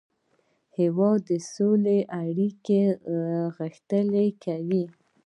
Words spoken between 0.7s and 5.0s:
هېواد د سولې اړیکې غښتلې کوي.